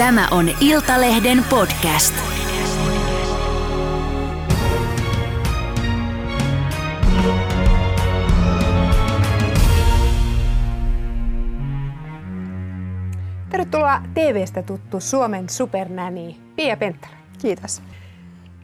[0.00, 2.14] Tämä on Iltalehden podcast.
[13.50, 17.16] Tervetuloa TVstä tuttu Suomen supernäni Pia Penttälä.
[17.42, 17.82] Kiitos.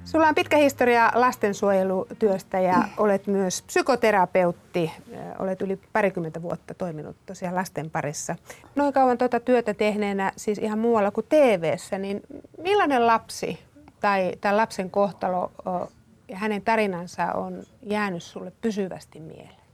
[0.07, 4.93] Sulla on pitkä historia lastensuojelutyöstä ja olet myös psykoterapeutti.
[5.39, 8.37] Olet yli parikymmentä vuotta toiminut tosiaan lasten parissa.
[8.75, 12.21] Noin kauan tuota työtä tehneenä, siis ihan muualla kuin TVssä, niin
[12.63, 13.59] millainen lapsi
[14.01, 15.53] tai, tai lapsen kohtalo
[16.29, 19.66] ja hänen tarinansa on jäänyt sulle pysyvästi mieleen?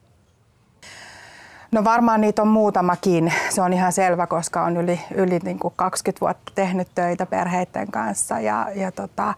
[1.72, 3.32] No varmaan niitä on muutamakin.
[3.50, 7.90] Se on ihan selvä, koska on yli, yli niin kuin 20 vuotta tehnyt töitä perheiden
[7.90, 8.40] kanssa.
[8.40, 9.34] Ja, ja tota,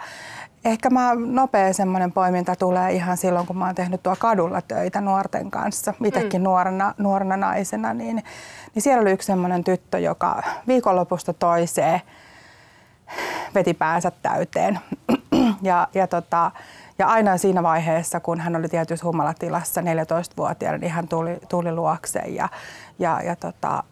[0.65, 5.01] ehkä mä nopea semmoinen poiminta tulee ihan silloin, kun mä oon tehnyt tuo kadulla töitä
[5.01, 5.95] nuorten kanssa.
[6.05, 6.45] Itsekin mm.
[6.45, 8.23] nuorena, nuorena naisena, niin,
[8.75, 12.01] niin siellä oli yksi semmoinen tyttö, joka viikonlopusta toiseen
[13.55, 14.79] veti päänsä täyteen.
[15.63, 16.51] ja, ja tota,
[16.99, 22.35] ja aina siinä vaiheessa, kun hän oli tietyssä humalatilassa 14-vuotiaana, niin hän tuli, tuli luokseen
[22.35, 22.49] ja,
[22.99, 23.83] ja, ja tota,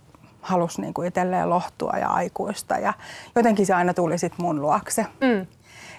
[0.41, 2.79] halusi niin kuin itselleen lohtua ja aikuista.
[2.79, 2.93] Ja
[3.37, 5.07] jotenkin se aina tuli sitten mun luokse.
[5.21, 5.47] Mm.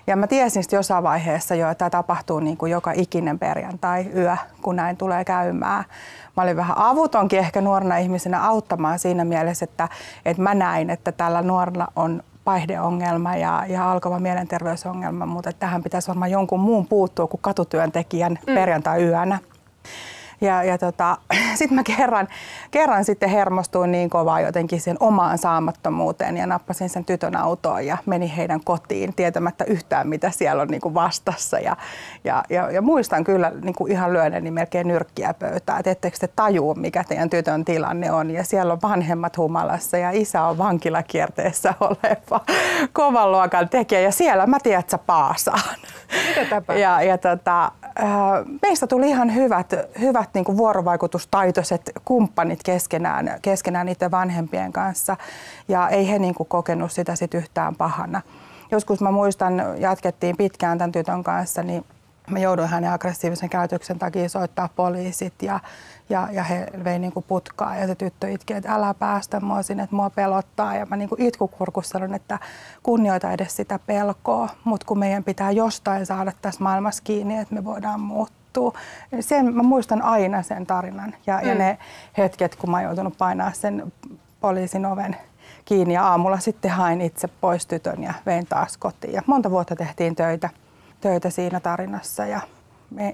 [0.08, 4.06] Ja mä tiesin sitten jossain vaiheessa jo, että tämä tapahtuu niin kuin joka ikinen perjantai
[4.16, 5.84] yö, kun näin tulee käymään.
[6.38, 9.90] Mä olin vähän avutonkin ehkä nuorena ihmisenä auttamaan siinä mielessä, että,
[10.26, 16.08] että mä näin, että tällä nuorella on päihdeongelma ja, ja alkava mielenterveysongelma, mutta tähän pitäisi
[16.08, 18.56] varmaan jonkun muun puuttua kuin katutyöntekijän mm.
[18.56, 19.40] perjantai-yönä.
[20.42, 21.18] Ja, ja tota,
[21.60, 22.28] sitten mä kerran,
[22.72, 27.98] kerran sitten hermostuin niin kovaa jotenkin sen omaan saamattomuuteen ja nappasin sen tytön autoon ja
[28.06, 31.60] menin heidän kotiin tietämättä yhtään mitä siellä on niin kuin vastassa.
[31.60, 31.78] Ja,
[32.24, 36.28] ja, ja, ja muistan kyllä niin kuin ihan lyöneeni melkein nyrkkiä pöytää, että ettekö te
[36.28, 38.32] tajuu mikä teidän tytön tilanne on.
[38.32, 42.42] Ja siellä on vanhemmat humalassa ja isä on vankilakierteessä oleva
[42.94, 45.78] kovan luokan tekijä ja siellä mä tiedän, että sä paasaan.
[46.28, 46.82] Mitä tapahtuu?
[46.82, 47.72] Ja, ja tota,
[48.62, 55.18] meistä tuli ihan hyvät, hyvät niin kuin vuorovaikutustaitoiset kumppanit keskenään, keskenään niiden vanhempien kanssa
[55.68, 58.22] ja ei he niin kuin kokenut sitä sit yhtään pahana.
[58.72, 61.86] Joskus mä muistan, jatkettiin pitkään tämän tytön kanssa, niin
[62.30, 65.60] mä jouduin hänen aggressiivisen käytöksen takia soittaa poliisit ja,
[66.10, 69.64] ja, ja he vei niin kuin putkaa ja se tyttö itki, että älä päästä mua
[69.64, 70.76] sinne, että mua pelottaa.
[70.76, 72.40] Ja mä niin kuin itkukurkussa sanon, että
[72.84, 77.66] kunnioita edes sitä pelkoa, mutta kun meidän pitää jostain saada tässä maailmassa kiinni, että me
[77.66, 78.74] voidaan muuttua.
[79.20, 81.50] Sen, mä muistan aina sen tarinan ja, mm.
[81.50, 81.78] ja ne
[82.18, 83.94] hetket, kun mä oon joutunut painaa sen
[84.42, 85.16] poliisin oven
[85.66, 89.14] kiinni ja aamulla sitten hain itse pois tytön ja vein taas kotiin.
[89.14, 90.50] Ja monta vuotta tehtiin töitä
[91.04, 92.42] töitä siinä tarinassa ja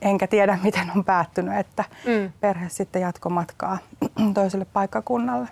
[0.01, 2.31] enkä tiedä, miten on päättynyt, että mm.
[2.39, 3.77] perhe sitten jatko matkaa
[4.33, 5.47] toiselle paikkakunnalle.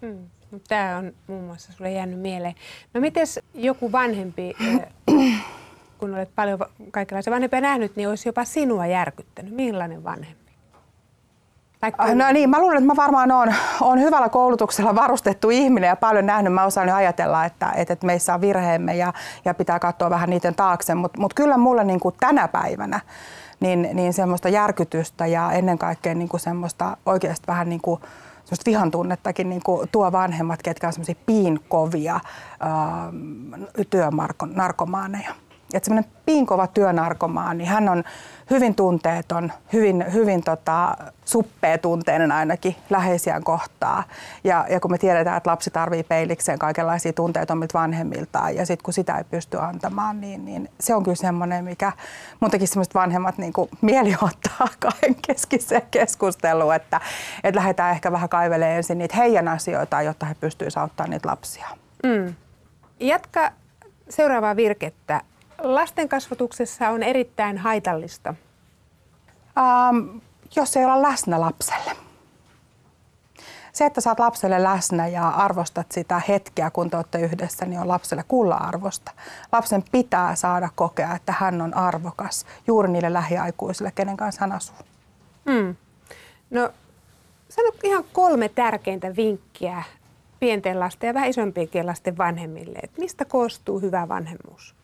[0.00, 0.18] Mm.
[0.68, 2.54] Tämä on muun muassa sulle jäänyt mieleen.
[2.94, 4.56] No miten joku vanhempi,
[5.98, 6.58] kun olet paljon
[6.90, 9.54] kaikenlaisia vanhempia nähnyt, niin olisi jopa sinua järkyttänyt?
[9.54, 10.41] Millainen vanhempi?
[11.82, 15.96] Tai no niin, mä luulen, että mä varmaan oon, oon hyvällä koulutuksella varustettu ihminen ja
[15.96, 16.52] paljon nähnyt.
[16.52, 19.12] Mä osaan jo ajatella, että, että meissä on virheemme ja,
[19.44, 20.94] ja pitää katsoa vähän niiden taakse.
[20.94, 23.00] Mutta mut kyllä mulla niin kuin tänä päivänä
[23.60, 28.00] niin, niin semmoista järkytystä ja ennen kaikkea niin kuin semmoista oikeasti vähän niin kuin
[28.44, 32.20] semmoista vihan tunnettakin niin kuin tuo vanhemmat, ketkä on semmoisia piinkovia
[32.60, 33.12] ää,
[33.90, 35.34] työmarkomaaneja
[35.74, 38.04] että semmoinen piinkova työnarkomaan, niin hän on
[38.50, 44.04] hyvin tunteeton, hyvin, hyvin tota, suppea tunteinen ainakin läheisiään kohtaa.
[44.44, 48.84] Ja, ja kun me tiedetään, että lapsi tarvii peilikseen kaikenlaisia tunteita omilta vanhemmiltaan ja sitten
[48.84, 51.92] kun sitä ei pysty antamaan, niin, niin se on kyllä semmoinen, mikä
[52.40, 57.00] muutenkin semmoiset vanhemmat niin kuin mieli ottaa kahden keskiseen keskusteluun, että,
[57.44, 61.68] että lähdetään ehkä vähän kaivelemaan ensin niitä heidän asioita, jotta he pystyisivät auttamaan niitä lapsia.
[62.02, 62.34] Mm.
[63.00, 63.52] Jatka
[64.08, 65.20] seuraavaa virkettä
[65.62, 68.34] lasten kasvatuksessa on erittäin haitallista?
[69.58, 70.18] Ähm,
[70.56, 71.96] jos ei olla läsnä lapselle.
[73.72, 77.88] Se, että saat lapselle läsnä ja arvostat sitä hetkeä, kun te olette yhdessä, niin on
[77.88, 79.12] lapselle kulla arvosta.
[79.52, 84.76] Lapsen pitää saada kokea, että hän on arvokas juuri niille lähiaikuisille, kenen kanssa hän asuu.
[85.44, 85.76] Mm.
[86.50, 86.70] No,
[87.48, 89.82] sano ihan kolme tärkeintä vinkkiä
[90.40, 92.78] pienten lasten ja vähän isompienkin lasten vanhemmille.
[92.82, 94.74] Että mistä koostuu hyvä vanhemmuus?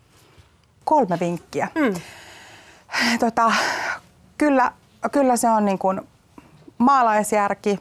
[0.88, 1.68] Kolme vinkkiä.
[1.74, 2.00] Mm.
[3.18, 3.52] Tota,
[4.38, 4.72] kyllä,
[5.12, 6.00] kyllä se on niin kuin
[6.78, 7.80] maalaisjärki,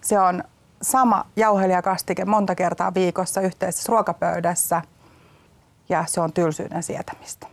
[0.00, 0.44] se on
[0.82, 4.82] sama jauhelijakastike monta kertaa viikossa yhteisessä ruokapöydässä
[5.88, 7.46] ja se on tylsyyden sietämistä.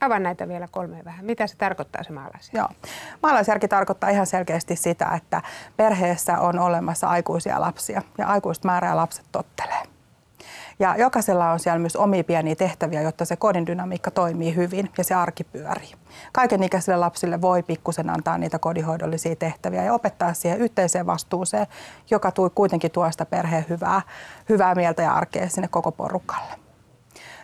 [0.00, 1.24] Avaa näitä vielä kolme vähän.
[1.24, 2.56] Mitä se tarkoittaa se maalaisjärki?
[2.56, 2.90] Joo.
[3.22, 5.42] Maalaisjärki tarkoittaa ihan selkeästi sitä, että
[5.76, 9.93] perheessä on olemassa aikuisia lapsia ja aikuiset määrää lapset tottelee.
[10.78, 15.04] Ja jokaisella on siellä myös omia pieniä tehtäviä, jotta se kodin dynamiikka toimii hyvin ja
[15.04, 15.92] se arki pyörii.
[16.32, 21.66] Kaikenikäisille lapsille voi pikkusen antaa niitä kodinhoidollisia tehtäviä ja opettaa siihen yhteiseen vastuuseen,
[22.10, 24.02] joka kuitenkin tuo sitä perheen hyvää,
[24.48, 26.64] hyvää mieltä ja arkea sinne koko porukalle.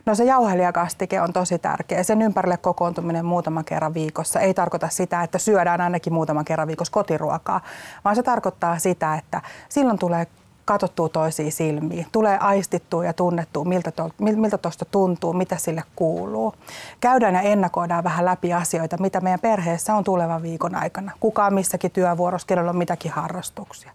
[0.06, 2.03] No se jauhelijakastike on tosi tärkeä.
[2.03, 6.93] Sen ympärille kokoontuminen muutaman kerran viikossa ei tarkoita sitä, että syödään ainakin muutaman kerran viikossa
[6.93, 7.61] kotiruokaa,
[8.05, 10.26] vaan se tarkoittaa sitä, että silloin tulee
[10.70, 16.55] katsottua toisiin silmiin, tulee aistittua ja tunnettua, miltä, to, miltä tuosta tuntuu, mitä sille kuuluu.
[17.00, 21.12] Käydään ja ennakoidaan vähän läpi asioita, mitä meidän perheessä on tulevan viikon aikana.
[21.20, 23.93] Kuka on missäkin työvuorossa, kenellä on mitäkin harrastuksia.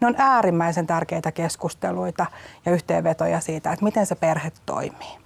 [0.00, 2.26] Ne on äärimmäisen tärkeitä keskusteluita
[2.66, 5.18] ja yhteenvetoja siitä, että miten se perhe toimii.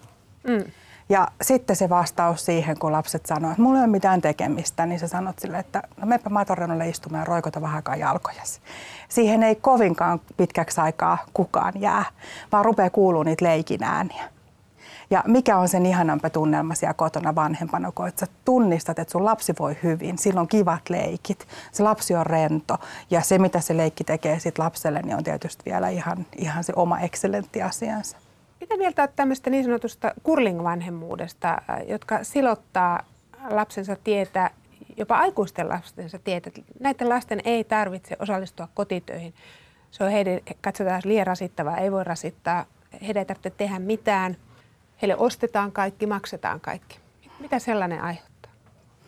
[0.48, 0.64] Mm.
[1.10, 4.98] Ja sitten se vastaus siihen, kun lapset sanoo, että mulla ei ole mitään tekemistä, niin
[4.98, 8.60] sä sanot sille, että no meppä matoreunnalle istumaan ja roikota vähän aikaa jalkojasi.
[9.08, 12.04] Siihen ei kovinkaan pitkäksi aikaa kukaan jää,
[12.52, 14.24] vaan rupeaa kuulua niitä leikin ääniä.
[15.10, 19.54] Ja mikä on sen ihanampi tunnelma siellä kotona vanhempana, kun sä tunnistat, että sun lapsi
[19.58, 22.78] voi hyvin, silloin kivat leikit, se lapsi on rento
[23.10, 26.72] ja se mitä se leikki tekee sit lapselle, niin on tietysti vielä ihan, ihan se
[26.76, 28.16] oma excellentti asiansa.
[28.60, 33.04] Mitä mieltä olet tämmöistä niin sanotusta kurling-vanhemmuudesta, äh, jotka silottaa
[33.50, 34.50] lapsensa tietä,
[34.96, 36.50] jopa aikuisten lastensa tietä.
[36.80, 39.34] Näiden lasten ei tarvitse osallistua kotitöihin.
[39.90, 42.64] Se on heidän, katsotaan liian rasittavaa, ei voi rasittaa.
[43.02, 44.36] Heidän ei tarvitse tehdä mitään.
[45.02, 46.98] Heille ostetaan kaikki, maksetaan kaikki.
[47.40, 48.29] Mitä sellainen aiheuttaa?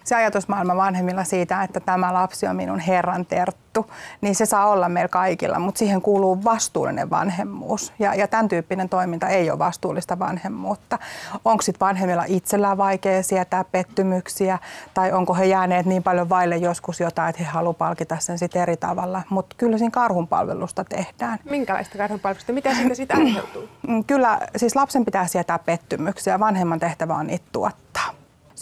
[0.04, 3.90] Se ajatusmaailma vanhemmilla siitä, että tämä lapsi on minun herran terttu,
[4.20, 7.92] niin se saa olla meillä kaikilla, mutta siihen kuuluu vastuullinen vanhemmuus.
[7.98, 10.98] Ja, ja tämän tyyppinen toiminta ei ole vastuullista vanhemmuutta.
[11.44, 14.58] Onko sitten vanhemmilla itsellään vaikea sietää pettymyksiä,
[14.94, 18.62] tai onko he jääneet niin paljon vaille joskus jotain, että he haluavat palkita sen sitten
[18.62, 19.22] eri tavalla.
[19.30, 21.38] Mutta kyllä siinä karhunpalvelusta tehdään.
[21.50, 22.52] Minkälaista karhunpalvelusta?
[22.52, 23.68] Mitä siitä sitten aiheutuu?
[24.06, 26.40] Kyllä, siis lapsen pitää sietää pettymyksiä.
[26.40, 27.91] Vanhemman tehtävä on niitä tuottaa.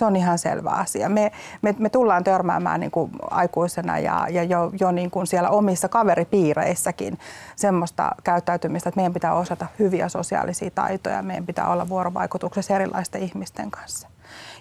[0.01, 1.09] Se on ihan selvä asia.
[1.09, 1.33] Me,
[1.63, 5.89] me, me tullaan törmäämään niin kuin aikuisena ja, ja jo, jo niin kuin siellä omissa
[5.89, 7.19] kaveripiireissäkin
[7.57, 13.71] semmoista käyttäytymistä, että meidän pitää osata hyviä sosiaalisia taitoja, meidän pitää olla vuorovaikutuksessa erilaisten ihmisten
[13.71, 14.09] kanssa.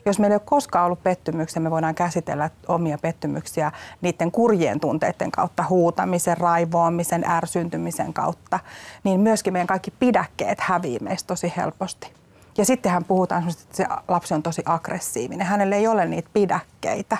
[0.06, 3.72] Jos meillä ei ole koskaan ollut pettymyksiä, me voidaan käsitellä omia pettymyksiä
[4.02, 8.60] niiden kurjien tunteiden kautta, huutamisen, raivoamisen, ärsyntymisen kautta,
[9.04, 12.20] niin myöskin meidän kaikki pidäkkeet hävii meistä tosi helposti.
[12.58, 15.48] Ja sittenhän puhutaan, että se lapsi on tosi aggressiivinen.
[15.48, 17.18] Hänellä ei ole niitä pidäkkeitä,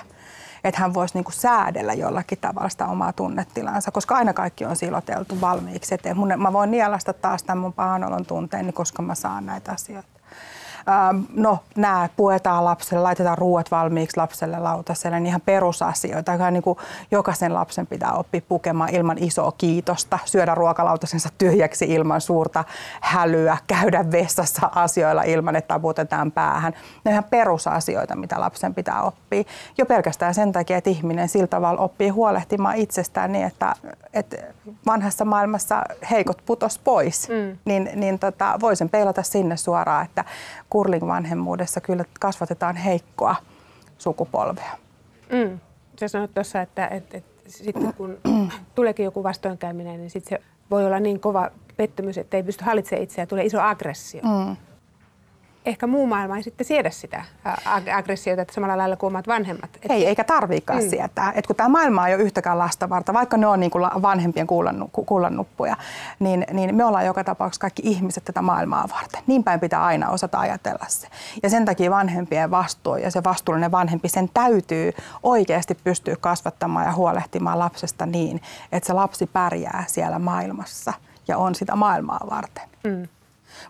[0.64, 5.40] että hän voisi niinku säädellä jollakin tavalla sitä omaa tunnetilansa, koska aina kaikki on siloteltu
[5.40, 5.96] valmiiksi.
[6.14, 10.19] Mun, mä voin nielasta taas tämän mun pahanolon tunteen, koska mä saan näitä asioita.
[10.88, 16.34] Ähm, no nämä puetaan lapselle, laitetaan ruuat valmiiksi lapselle lautaselle, niin ihan perusasioita.
[16.34, 16.78] Ihan niin kuin
[17.10, 22.64] jokaisen lapsen pitää oppia pukemaan ilman isoa kiitosta, syödä ruokalautasensa tyhjäksi ilman suurta
[23.00, 26.72] hälyä, käydä vessassa asioilla ilman, että taputetaan päähän.
[27.04, 29.44] Ne ihan perusasioita, mitä lapsen pitää oppia.
[29.78, 33.74] Jo pelkästään sen takia, että ihminen sillä tavalla oppii huolehtimaan itsestään niin, että,
[34.14, 34.36] että
[34.86, 37.28] vanhassa maailmassa heikot putos pois.
[37.28, 37.58] Mm.
[37.64, 40.24] Niin, niin tota, voisin peilata sinne suoraan, että
[40.70, 43.36] kurling-vanhemmuudessa kyllä kasvatetaan heikkoa
[43.98, 44.78] sukupolvea.
[45.32, 45.60] Mm.
[46.00, 48.18] Sä sanoit tuossa, että, että, että sitten kun
[48.74, 53.02] tuleekin joku vastoinkäyminen, niin sitten se voi olla niin kova pettymys, että ei pysty hallitsemaan
[53.02, 54.22] itseään, tulee iso aggressio.
[54.22, 54.56] Mm
[55.66, 57.24] ehkä muu maailma ei sitten siedä sitä
[57.94, 59.70] aggressiota että samalla lailla kuin omat vanhemmat.
[59.82, 59.90] Et...
[59.90, 60.90] Ei, eikä tarviikaan mm.
[60.90, 61.32] sietää.
[61.34, 64.46] Et kun tämä maailma ei ole yhtäkään lasta varta, vaikka ne on niin kuin vanhempien
[65.06, 65.76] kullannuppuja,
[66.18, 69.22] niin, niin me ollaan joka tapauksessa kaikki ihmiset tätä maailmaa varten.
[69.26, 71.08] Niin päin pitää aina osata ajatella se.
[71.42, 76.92] Ja sen takia vanhempien vastuu ja se vastuullinen vanhempi, sen täytyy oikeasti pystyä kasvattamaan ja
[76.92, 78.40] huolehtimaan lapsesta niin,
[78.72, 80.92] että se lapsi pärjää siellä maailmassa
[81.28, 82.68] ja on sitä maailmaa varten.
[82.84, 83.08] Mm.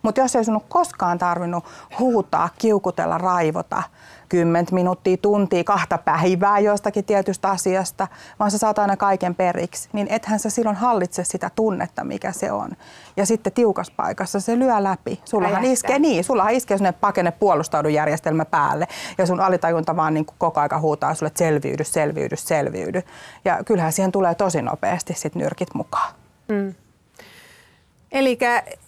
[0.03, 1.65] Mutta jos ei sun ole koskaan tarvinnut
[1.99, 3.83] huutaa, kiukutella, raivota
[4.31, 10.07] 10 minuuttia, tuntia, kahta päivää jostakin tietystä asiasta, vaan sä saat aina kaiken periksi, niin
[10.11, 12.71] ethän sä silloin hallitse sitä tunnetta, mikä se on.
[13.17, 15.21] Ja sitten tiukas paikassa se lyö läpi.
[15.25, 20.61] Sullahan iskee, niin, sullahan iskee sellainen pakene puolustaudujärjestelmä päälle ja sun alitajunta vaan niin koko
[20.61, 23.03] aika huutaa sulle, että selviydy, selviydy, selviydy.
[23.45, 26.15] Ja kyllähän siihen tulee tosi nopeasti sit nyrkit mukaan.
[26.49, 26.75] Mm.
[28.13, 28.39] Eli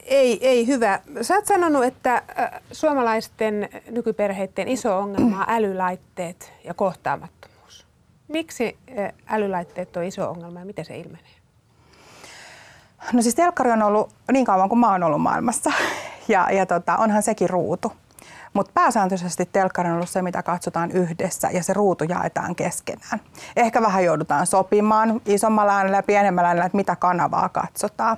[0.04, 1.00] ei, ei hyvä.
[1.22, 7.86] Sä oot sanonut, että äh, suomalaisten nykyperheiden iso ongelma on älylaitteet ja kohtaamattomuus.
[8.28, 11.32] Miksi äh, älylaitteet on iso ongelma ja miten se ilmenee?
[13.12, 15.72] No siis telkkari on ollut niin kauan kuin mä oon ollut maailmassa
[16.28, 17.92] ja, ja tota, onhan sekin ruutu.
[18.52, 23.20] Mutta pääsääntöisesti telkkari on ollut se, mitä katsotaan yhdessä ja se ruutu jaetaan keskenään.
[23.56, 28.16] Ehkä vähän joudutaan sopimaan isommalla äänellä ja pienemmällä äänellä, että mitä kanavaa katsotaan.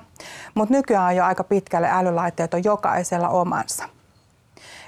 [0.55, 3.89] Mutta nykyään on jo aika pitkälle älylaitteet on jokaisella omansa.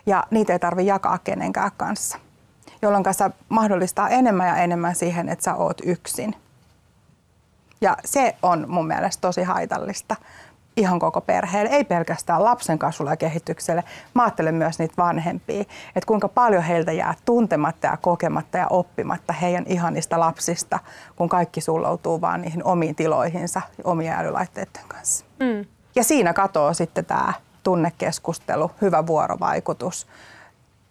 [0.05, 2.19] Ja niitä ei tarvitse jakaa kenenkään kanssa,
[2.81, 6.35] jolloin se mahdollistaa enemmän ja enemmän siihen, että sä oot yksin.
[7.81, 10.15] Ja se on mun mielestä tosi haitallista
[10.77, 13.83] ihan koko perheelle, ei pelkästään lapsen kasvulle ja kehitykselle.
[14.13, 19.33] Mä ajattelen myös niitä vanhempia, että kuinka paljon heiltä jää tuntematta ja kokematta ja oppimatta
[19.33, 20.79] heidän ihanista lapsista,
[21.15, 25.25] kun kaikki sulloutuu vaan niihin omiin tiloihinsa omien älylaitteiden kanssa.
[25.39, 25.65] Mm.
[25.95, 30.07] Ja siinä katoaa sitten tämä tunnekeskustelu, hyvä vuorovaikutus.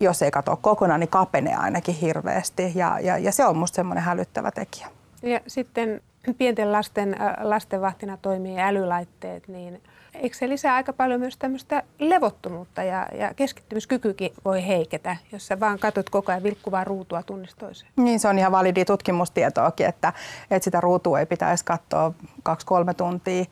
[0.00, 4.05] Jos ei katoa kokonaan, niin kapenee ainakin hirveästi ja, ja, ja se on musta semmoinen
[4.05, 4.88] hälyttävä tekijä.
[5.23, 6.00] Ja sitten
[6.38, 9.83] pienten lasten lastenvahtina toimii älylaitteet, niin
[10.23, 15.61] eikö se lisää aika paljon myös tämmöistä levottomuutta ja, ja keskittymiskykykin voi heiketä, jos sä
[15.61, 17.92] vaan katsot koko ajan vilkkuvaa ruutua tunnistoiseen?
[17.96, 20.12] Niin, se on ihan validi tutkimustietoakin, että,
[20.50, 23.44] että sitä ruutua ei pitäisi katsoa kaksi-kolme tuntia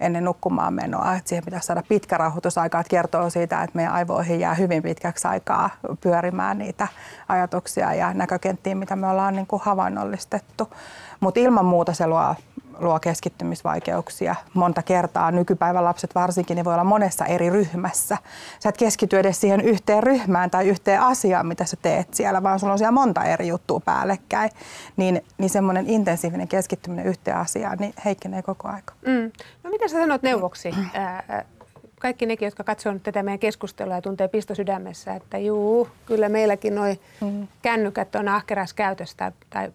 [0.00, 1.14] ennen nukkumaan menoa.
[1.14, 5.28] Että siihen pitäisi saada pitkä rauhoitusaika, että kertoo siitä, että meidän aivoihin jää hyvin pitkäksi
[5.28, 6.88] aikaa pyörimään niitä
[7.28, 10.68] ajatuksia ja näkökenttiin, mitä me ollaan niin kuin havainnollistettu.
[11.20, 12.34] Mutta ilman muuta se luo,
[12.80, 15.30] luo keskittymisvaikeuksia monta kertaa.
[15.30, 18.18] Nykypäivän lapset varsinkin niin voi olla monessa eri ryhmässä.
[18.60, 22.60] Sä et keskity edes siihen yhteen ryhmään tai yhteen asiaan, mitä sä teet siellä, vaan
[22.60, 24.50] sulla on siellä monta eri juttua päällekkäin.
[24.96, 28.94] Niin, niin semmoinen intensiivinen keskittyminen yhteen asiaan niin heikkenee koko aika.
[29.06, 29.32] Mm.
[29.64, 30.74] No mitä sä sanot neuvoksi?
[32.00, 36.74] kaikki nekin, jotka katsovat tätä meidän keskustelua ja tuntee pisto sydämessä, että juu, kyllä meilläkin
[36.74, 36.84] nuo
[37.20, 37.48] mm.
[37.62, 39.72] kännykät on ahkeras käytöstä tai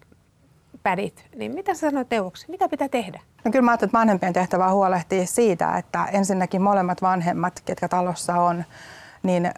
[0.85, 2.45] pädit, niin mitä sä sanoit neuvoksi?
[2.51, 3.19] Mitä pitää tehdä?
[3.45, 8.33] No kyllä mä ajattelen, että vanhempien tehtävä huolehtii siitä, että ensinnäkin molemmat vanhemmat, ketkä talossa
[8.33, 8.63] on,
[9.23, 9.51] niin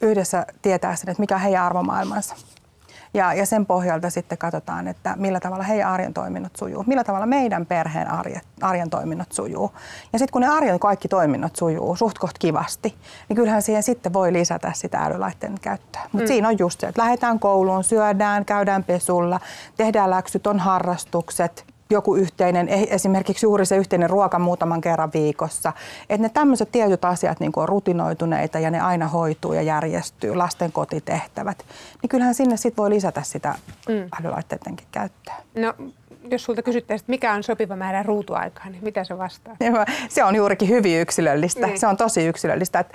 [0.00, 2.36] yhdessä tietää sen, että mikä on heidän arvomaailmansa.
[3.14, 7.26] Ja, ja sen pohjalta sitten katsotaan, että millä tavalla heidän arjen toiminnot sujuu, millä tavalla
[7.26, 9.72] meidän perheen arjen, arjen toiminnot sujuu.
[10.12, 12.94] Ja sitten kun ne arjen kaikki toiminnot sujuu suht koht kivasti,
[13.28, 16.02] niin kyllähän siihen sitten voi lisätä sitä älylaitteen käyttöä.
[16.02, 16.28] Mutta mm.
[16.28, 19.40] siinä on just se, että lähdetään kouluun, syödään, käydään pesulla,
[19.76, 25.72] tehdään läksyt, on harrastukset, joku yhteinen, esimerkiksi juuri se yhteinen ruoka muutaman kerran viikossa.
[26.10, 30.72] Että ne tämmöiset tietyt asiat niin on rutinoituneita ja ne aina hoituu ja järjestyy, lasten
[30.72, 31.64] kotitehtävät,
[32.02, 33.54] niin kyllähän sinne sit voi lisätä sitä
[33.88, 34.08] mm.
[34.20, 35.34] älylaitteidenkin käyttöä.
[35.54, 35.74] No
[36.30, 39.56] jos sulta kysyttäisiin, että mikä on sopiva määrä ruutuaikaa, niin mitä se vastaa?
[40.08, 41.66] Se on juurikin hyvin yksilöllistä.
[41.66, 41.78] Niin.
[41.78, 42.78] Se on tosi yksilöllistä.
[42.78, 42.94] Että,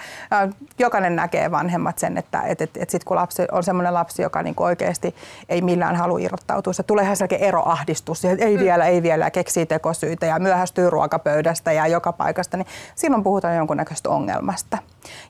[0.80, 4.44] jokainen näkee vanhemmat sen, että et, et, et sit kun lapsi on sellainen lapsi, joka
[4.44, 5.16] niinku oikeasti
[5.50, 8.26] ei millään halua irrottautua, se tulee selkeä eroahdistus.
[8.26, 8.64] Ei mm.
[8.64, 12.58] vielä, ei vielä, keksii tekosyitä ja myöhästyy ruokapöydästä ja joka paikasta.
[12.58, 14.78] Niin silloin puhutaan jonkunnäköistä ongelmasta.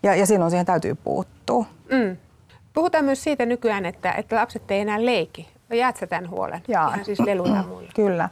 [0.04, 1.66] Ja, ja silloin siihen täytyy puuttua.
[1.92, 2.18] Mm.
[2.74, 5.48] Puhutaan myös siitä nykyään, että, että lapset ei enää leiki.
[5.74, 6.64] Jäät sä tämän huolen?
[6.68, 6.88] Jaa.
[6.88, 7.92] Ihan siis leluja muille.
[7.96, 8.30] Kyllä.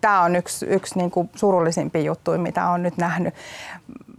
[0.00, 3.34] Tämä on yksi, yksi niin kuin surullisimpia juttuja, mitä olen nyt nähnyt.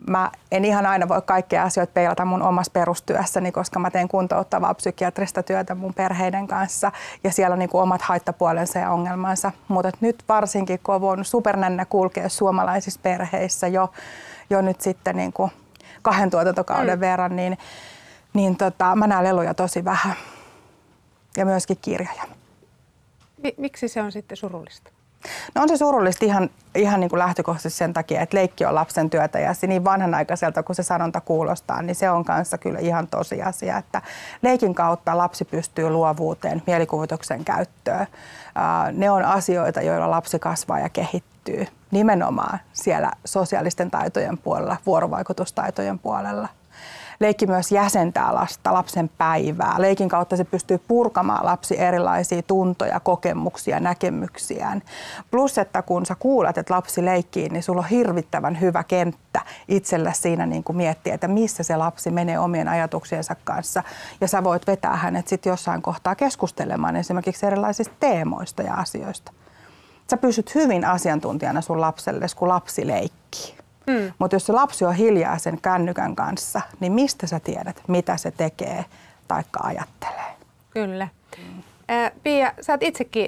[0.09, 4.73] Mä en ihan aina voi kaikkia asioita peilata mun omassa perustyössäni, koska mä teen kuntouttavaa
[4.73, 6.91] psykiatrista työtä mun perheiden kanssa
[7.23, 9.51] ja siellä on niin kuin omat haittapuolensa ja ongelmansa.
[9.67, 13.91] Mutta nyt varsinkin, kun on voinut supernännä kulkea suomalaisissa perheissä jo,
[14.49, 15.51] jo nyt sitten niin kuin
[16.01, 17.01] kahden tuotantokauden mm.
[17.01, 17.57] verran, niin,
[18.33, 20.15] niin tota, mä näen leluja tosi vähän
[21.37, 22.23] ja myöskin kirjoja.
[23.57, 24.91] Miksi se on sitten surullista?
[25.55, 29.09] No on se surullista ihan, ihan niin kuin lähtökohtaisesti sen takia, että leikki on lapsen
[29.09, 33.07] työtä ja se niin vanhanaikaiselta kuin se sanonta kuulostaa, niin se on kanssa kyllä ihan
[33.07, 34.01] tosiasia, että
[34.41, 38.07] leikin kautta lapsi pystyy luovuuteen, mielikuvituksen käyttöön.
[38.91, 46.47] Ne on asioita, joilla lapsi kasvaa ja kehittyy nimenomaan siellä sosiaalisten taitojen puolella, vuorovaikutustaitojen puolella–
[47.19, 49.75] Leikki myös jäsentää lasta, lapsen päivää.
[49.77, 54.81] Leikin kautta se pystyy purkamaan lapsi erilaisia tuntoja, kokemuksia, näkemyksiään.
[55.31, 60.13] Plus, että kun sä kuulet, että lapsi leikkii, niin sulla on hirvittävän hyvä kenttä itsellä
[60.13, 63.83] siinä niin kuin miettiä, että missä se lapsi menee omien ajatuksiensa kanssa.
[64.21, 69.31] Ja sä voit vetää hänet sitten jossain kohtaa keskustelemaan esimerkiksi erilaisista teemoista ja asioista.
[70.09, 73.62] Sä pysyt hyvin asiantuntijana sun lapselle, kun lapsi leikkii.
[73.87, 74.11] Mm.
[74.19, 78.31] Mutta jos se lapsi on hiljaa sen kännykän kanssa, niin mistä sä tiedät, mitä se
[78.31, 78.85] tekee
[79.27, 80.33] tai ajattelee?
[80.69, 81.07] Kyllä.
[81.37, 81.63] Mm.
[82.23, 83.27] Pia, sä oot itsekin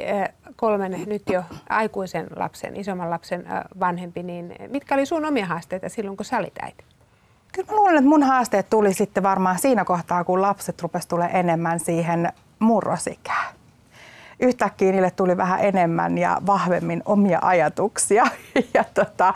[0.56, 3.46] kolmen nyt jo aikuisen lapsen, isomman lapsen
[3.80, 6.84] vanhempi, niin mitkä oli sun omia haasteita silloin, kun sä olit äiti?
[7.54, 11.30] Kyllä mä luulen, että mun haasteet tuli sitten varmaan siinä kohtaa, kun lapset rupes tulee
[11.34, 13.56] enemmän siihen murrosikään.
[14.39, 18.25] Yhtäkkiä niille tuli vähän enemmän ja vahvemmin omia ajatuksia.
[18.74, 19.34] Ja, tota,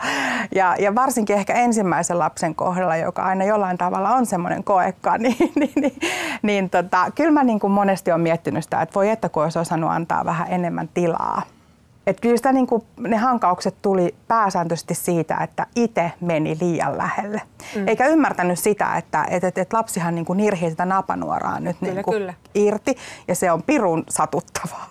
[0.54, 5.52] ja, ja varsinkin ehkä ensimmäisen lapsen kohdalla, joka aina jollain tavalla on semmoinen koekka, niin,
[5.54, 6.00] niin, niin,
[6.42, 9.58] niin tota, kyllä mä niin kuin monesti olen miettinyt sitä, että voi että kun olisi
[9.58, 11.42] osannut antaa vähän enemmän tilaa
[12.06, 17.42] et kyllä sitä, niin kuin, ne hankaukset tuli pääsääntöisesti siitä, että itse meni liian lähelle.
[17.76, 17.88] Mm.
[17.88, 22.04] Eikä ymmärtänyt sitä, että et, et, et lapsihan niin nirhii sitä napanuoraa nyt kyllä, niin
[22.04, 22.34] kuin kyllä.
[22.54, 22.96] irti
[23.28, 24.86] ja se on pirun satuttavaa.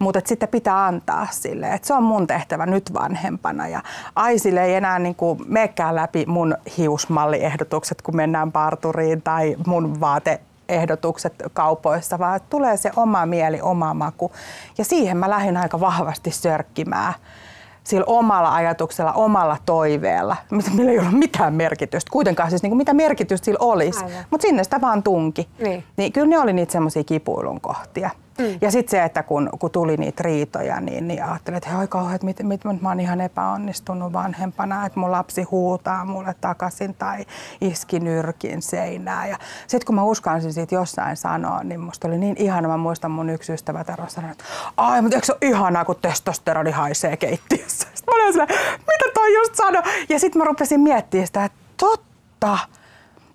[0.00, 3.68] Mutta sitten pitää antaa sille, että se on mun tehtävä nyt vanhempana.
[3.68, 3.82] Ja
[4.16, 10.40] Aisille ei enää niin kuin meekään läpi mun hiusmalliehdotukset, kun mennään parturiin tai mun vaate
[10.74, 14.32] ehdotukset kaupoissa, vaan tulee se oma mieli, oma maku.
[14.78, 17.14] Ja siihen mä lähdin aika vahvasti sörkkimään
[17.84, 20.36] sillä omalla ajatuksella, omalla toiveella,
[20.74, 22.10] millä ei ollut mitään merkitystä.
[22.10, 25.48] Kuitenkaan siis niin kuin mitä merkitystä sillä olisi, mutta sinne sitä vaan tunki.
[25.58, 25.84] Niin.
[25.96, 28.10] niin kyllä ne oli niitä semmoisia kipuilun kohtia.
[28.38, 28.58] Mm.
[28.60, 32.14] Ja sitten se, että kun, kun tuli niitä riitoja, niin, niin ajattelin, että hei kauhean,
[32.14, 36.94] että mit, mit, mit, mä oon ihan epäonnistunut vanhempana, että mun lapsi huutaa mulle takaisin
[36.94, 37.26] tai
[37.60, 39.26] iski nyrkin seinää.
[39.26, 42.68] Ja sitten kun mä uskalsin siitä jossain sanoa, niin musta oli niin ihana.
[42.68, 44.44] Mä muistan mun yksi ystävä Tero sanoi, että
[44.76, 47.88] ai, mutta eikö se ole ihanaa, kun testosteroni haisee keittiössä.
[47.94, 48.46] Sitten mä olin sillä,
[48.78, 49.82] mitä toi just sanoi?
[50.08, 52.58] Ja sitten mä rupesin miettimään sitä, että totta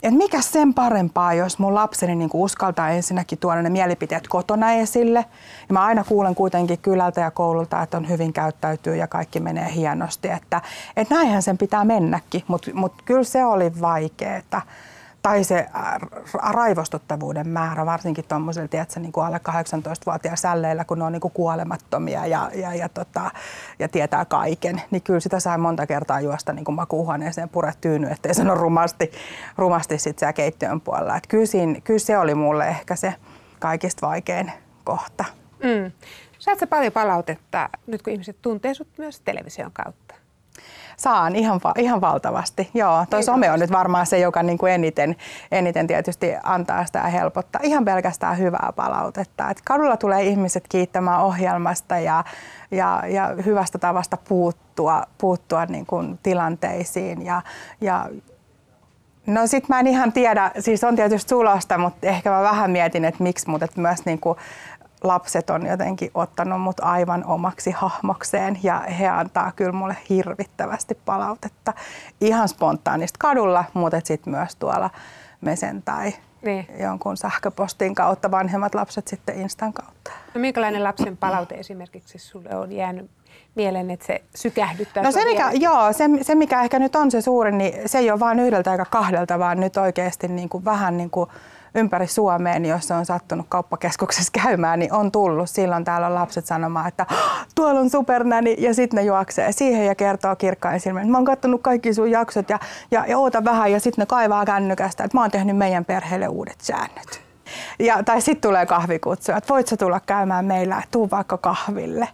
[0.04, 5.26] et mikä sen parempaa, jos mun lapseni niin uskaltaa ensinnäkin tuoda ne mielipiteet kotona esille.
[5.70, 9.74] Ja mä aina kuulen kuitenkin kylältä ja koululta, että on hyvin käyttäytyy ja kaikki menee
[9.74, 10.28] hienosti.
[10.28, 10.62] Että,
[10.98, 14.62] että näinhän sen pitää mennäkin, mutta mut kyllä se oli vaikeaa
[15.28, 15.66] tai se
[16.34, 18.70] raivostuttavuuden määrä, varsinkin tuommoisella
[19.00, 23.32] niin kuin alle 18-vuotiailla sälleillä, kun ne on niin kuin kuolemattomia ja, ja, ja, tota,
[23.80, 28.08] ja tietää kaiken, niin kyllä sitä sai monta kertaa juosta niin kuin makuuhuoneeseen pure tyyny,
[28.08, 29.12] ettei sano rumasti,
[29.58, 31.18] rumasti sit siellä keittiön puolella.
[31.18, 33.14] Et kyllä, siinä, kyllä se oli mulle ehkä se
[33.60, 34.52] kaikista vaikein
[34.84, 35.26] kohta.
[35.64, 35.92] Mm.
[36.40, 40.16] Saat paljon palautetta nyt, kun ihmiset tuntee sut myös television kautta?
[40.98, 42.70] Saan ihan, ihan valtavasti.
[42.74, 45.16] Joo, toi some on nyt varmaan se, joka niin kuin eniten,
[45.52, 47.62] eniten tietysti antaa sitä ja helpottaa.
[47.64, 49.50] Ihan pelkästään hyvää palautetta.
[49.50, 52.24] Et kadulla tulee ihmiset kiittämään ohjelmasta ja,
[52.72, 57.26] ja, ja hyvästä tavasta puuttua, puuttua niin kuin tilanteisiin.
[57.26, 57.42] Ja,
[57.82, 58.10] ja
[59.28, 63.06] No sit mä en ihan tiedä, siis on tietysti sulosta, mutta ehkä mä vähän mietin,
[63.06, 64.38] että miksi, mutta myös niin kuin
[65.04, 71.74] lapset on jotenkin ottanut mut aivan omaksi hahmokseen ja he antaa kyllä mulle hirvittävästi palautetta
[72.22, 74.90] ihan spontaanista kadulla, mutta sitten myös tuolla
[75.42, 76.68] mesen tai niin.
[76.80, 80.12] jonkun sähköpostin kautta, vanhemmat lapset sitten Instan kautta.
[80.34, 83.12] No minkälainen lapsen palaute esimerkiksi sulle on jäänyt
[83.56, 85.04] mieleen, että se sykähdyttää?
[85.04, 88.12] No se mikä, joo, se, se mikä ehkä nyt on se suurin, niin se ei
[88.12, 91.30] ole vain yhdeltä eikä kahdelta, vaan nyt oikeasti niin kuin vähän niin kuin
[91.78, 95.50] ympäri Suomeen, jos on sattunut kauppakeskuksessa käymään, niin on tullut.
[95.50, 97.06] Silloin täällä on lapset sanomaan, että
[97.56, 101.26] tuolla on supernäni ja sitten ne juoksee siihen ja kertoo kirkkain silmin, että mä oon
[101.26, 102.60] katsonut kaikki sun jaksot ja,
[102.92, 106.28] ja, ja oota vähän ja sitten ne kaivaa kännykästä, että mä oon tehnyt meidän perheelle
[106.28, 107.22] uudet säännöt.
[107.80, 112.08] Ja, tai sitten tulee kahvikutsu, että voit sä tulla käymään meillä, tuu vaikka kahville.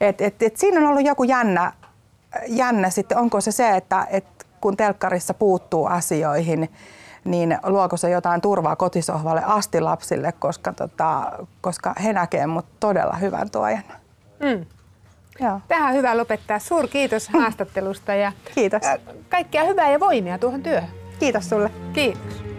[0.00, 1.72] Et, et, et siinä on ollut joku jännä,
[2.46, 4.24] jännä sitten, onko se se, että et
[4.60, 6.68] kun telkkarissa puuttuu asioihin,
[7.24, 13.16] niin luoko se jotain turvaa kotisohvalle asti lapsille, koska, tota, koska he näkevät mut todella
[13.16, 13.84] hyvän tuojan.
[14.40, 14.66] Mm.
[15.40, 15.60] Joo.
[15.68, 16.58] Tähän on hyvä lopettaa.
[16.58, 18.82] Suur kiitos haastattelusta ja kiitos.
[19.28, 20.90] kaikkea hyvää ja voimia tuohon työhön.
[21.18, 21.70] Kiitos sulle.
[21.92, 22.51] Kiitos.